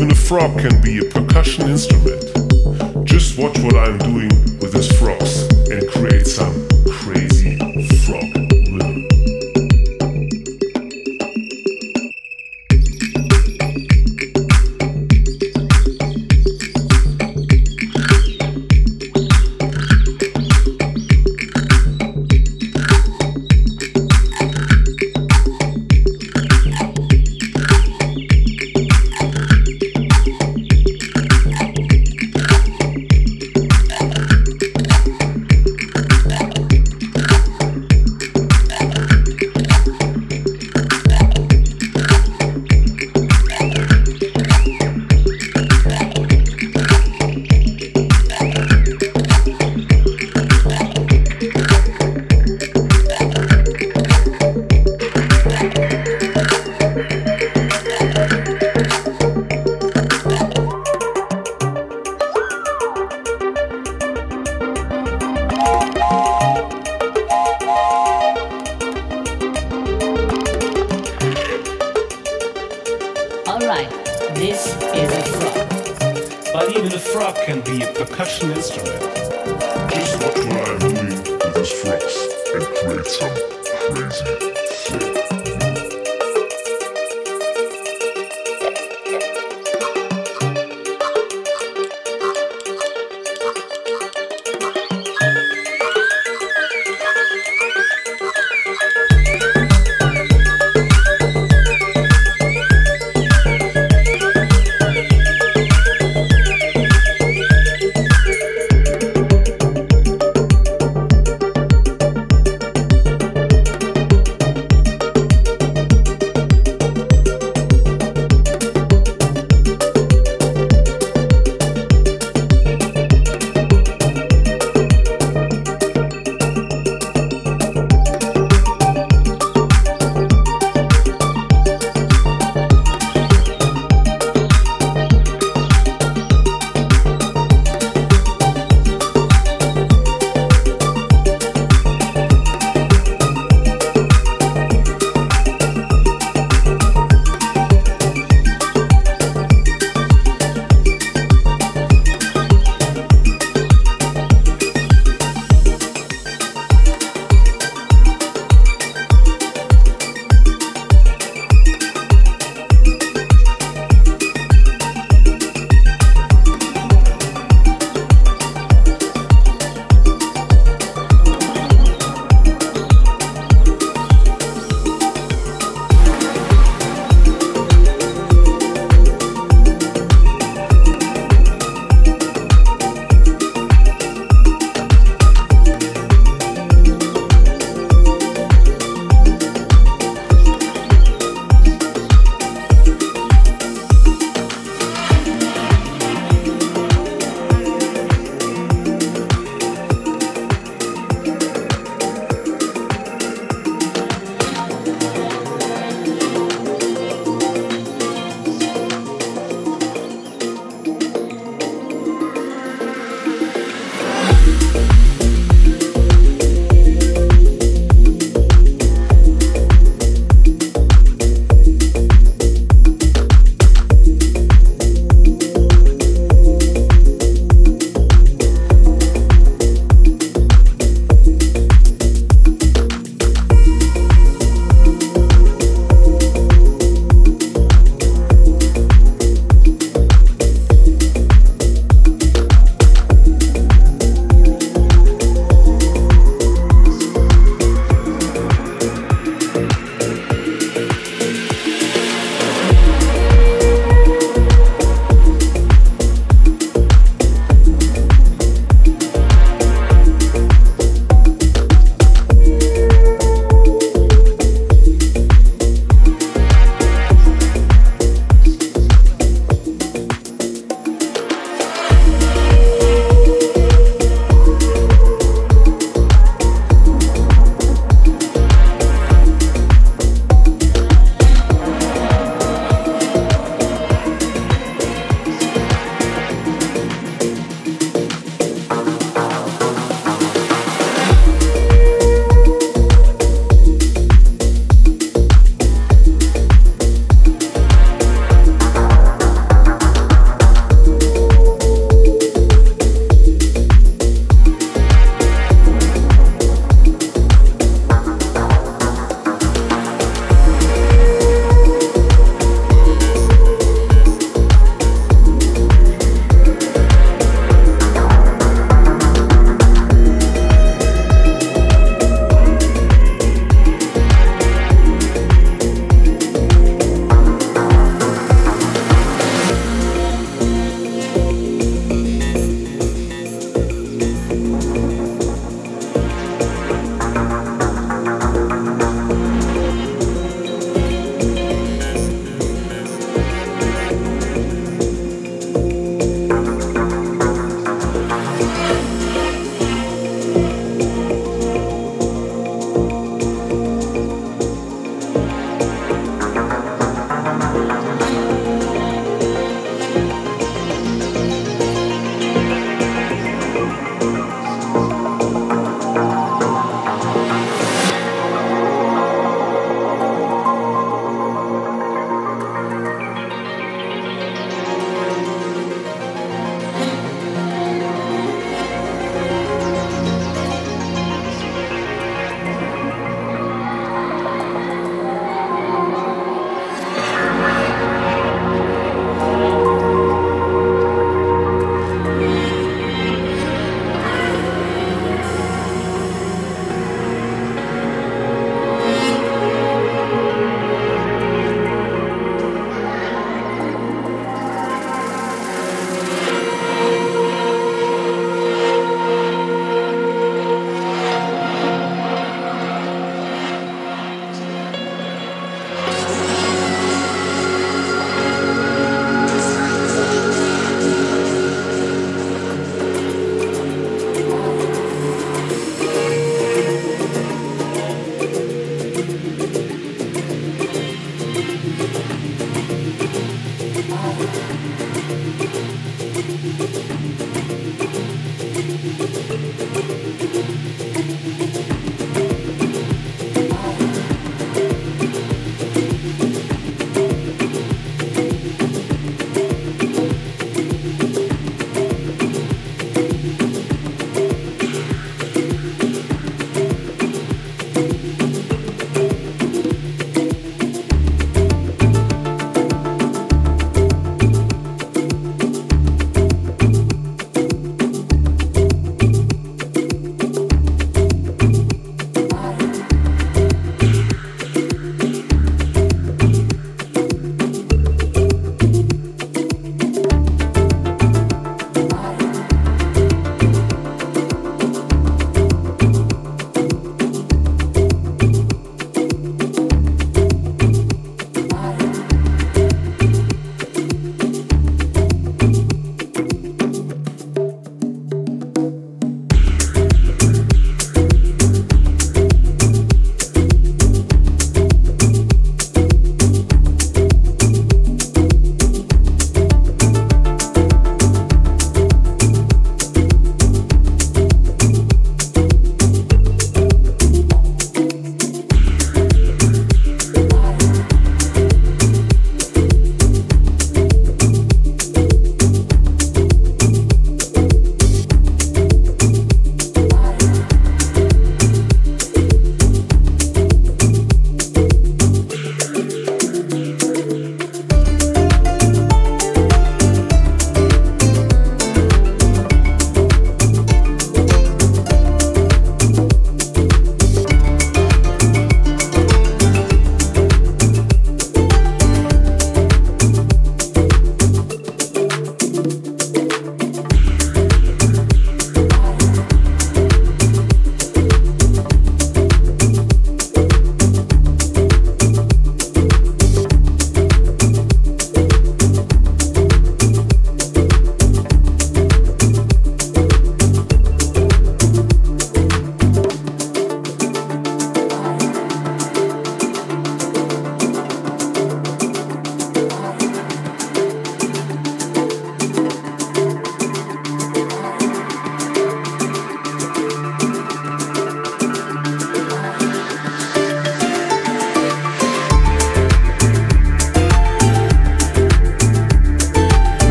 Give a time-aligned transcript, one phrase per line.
[0.00, 2.22] a frog can be a percussion instrument.
[3.04, 6.71] Just watch what I'm doing with these frogs and create some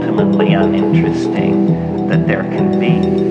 [0.00, 3.29] ultimately uninteresting that there can be.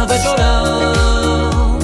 [0.00, 1.78] sabe llorar.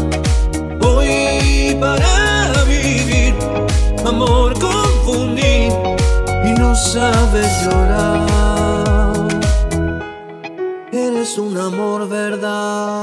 [0.81, 3.35] Hoy para vivir,
[4.07, 5.73] amor confundir
[6.49, 9.29] y no sabe llorar.
[10.93, 12.96] Eres un amor verdad.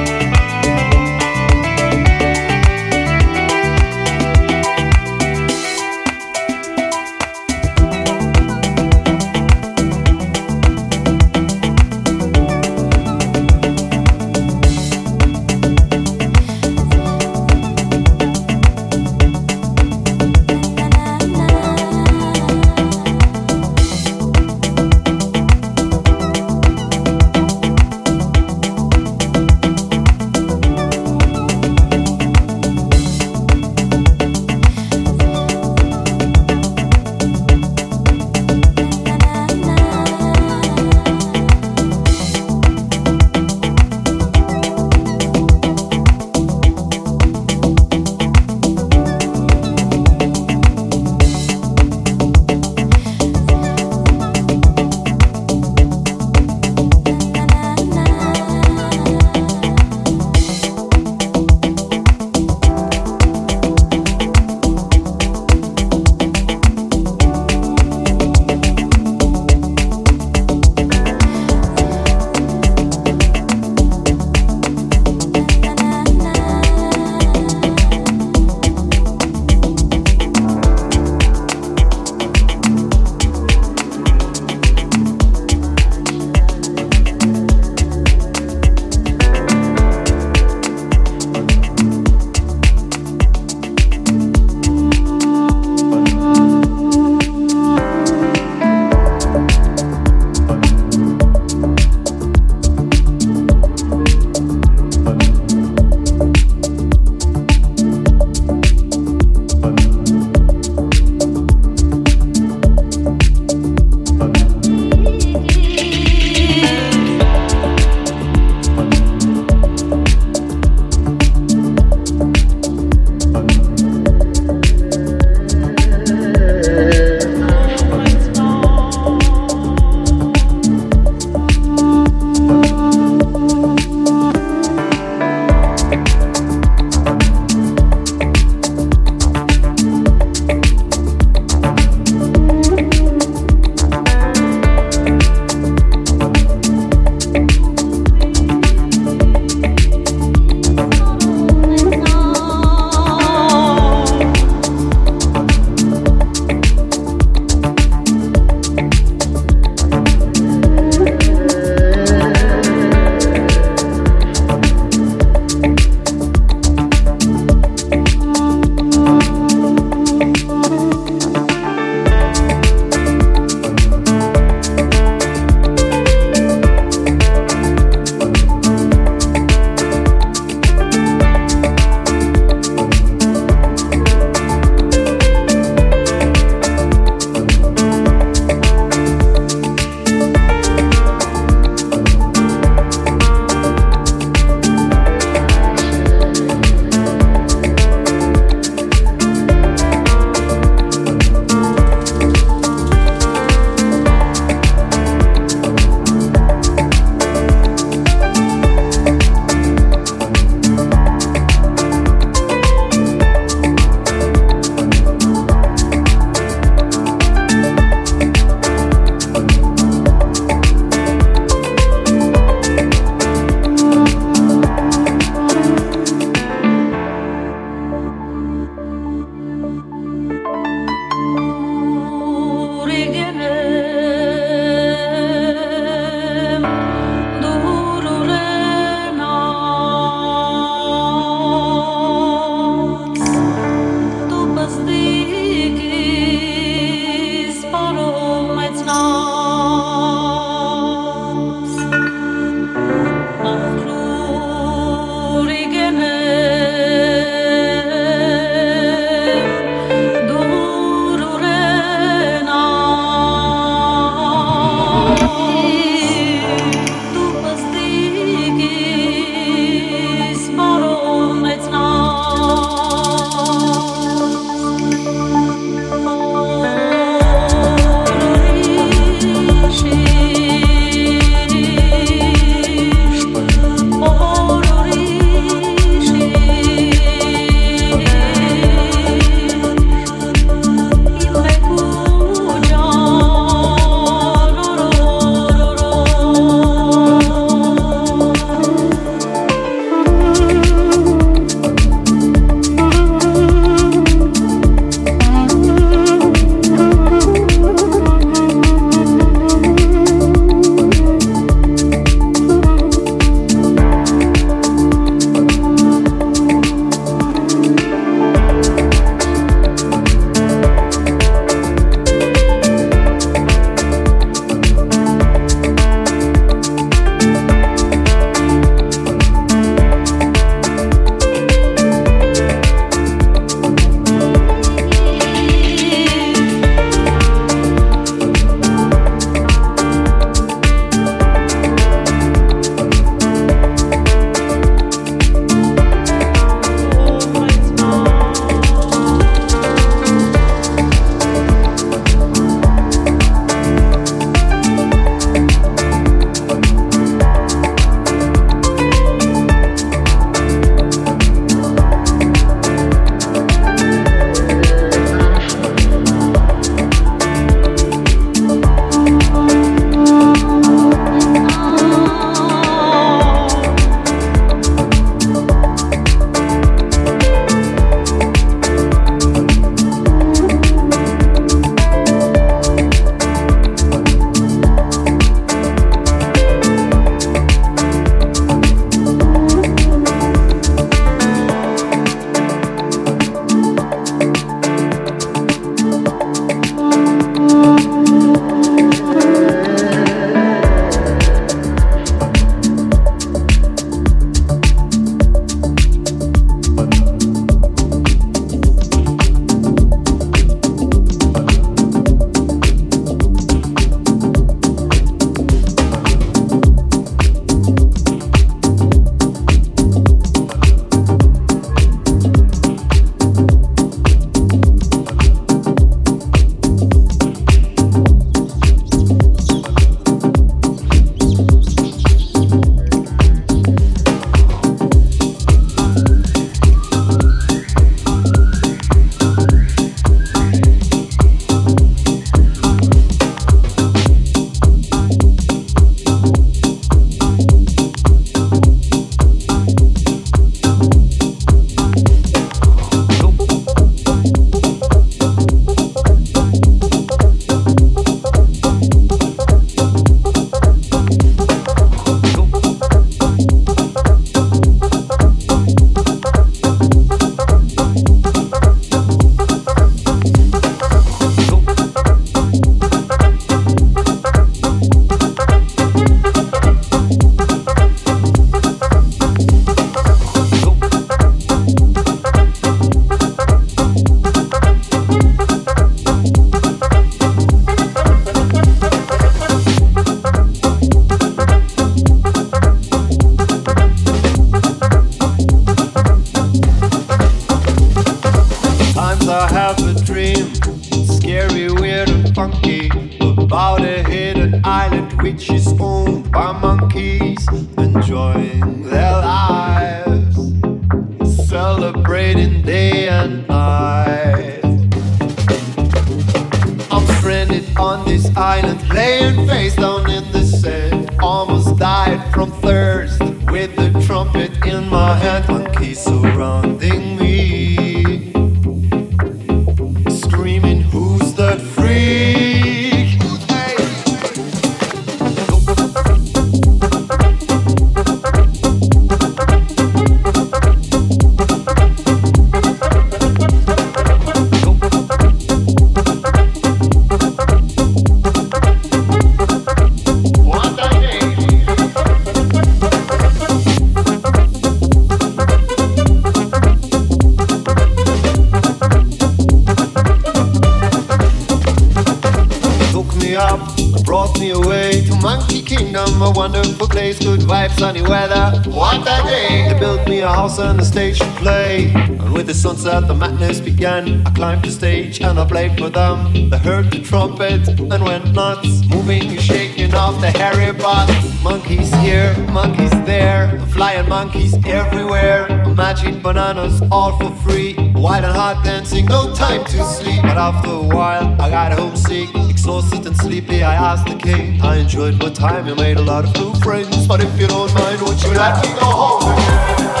[595.51, 595.67] time.
[595.67, 598.63] You made a lot of new friends, but if you don't mind, would you like
[598.63, 600.00] me go home again?